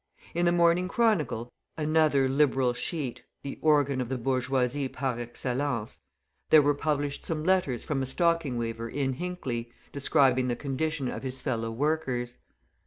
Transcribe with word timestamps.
In 0.33 0.47
the 0.47 0.51
Morning 0.51 0.87
Chronicle, 0.87 1.53
another 1.77 2.27
Liberal 2.27 2.73
sheet, 2.73 3.21
the 3.43 3.59
organ 3.61 4.01
of 4.01 4.09
the 4.09 4.17
bourgeoisie 4.17 4.87
par 4.87 5.19
excellence, 5.19 6.01
there 6.49 6.63
were 6.63 6.73
published 6.73 7.23
some 7.23 7.43
letters 7.43 7.83
from 7.83 8.01
a 8.01 8.07
stocking 8.07 8.57
weaver 8.57 8.89
in 8.89 9.13
Hinckley, 9.13 9.71
describing 9.91 10.47
the 10.47 10.55
condition 10.55 11.07
of 11.07 11.21
his 11.21 11.39
fellow 11.39 11.69
workers. 11.69 12.39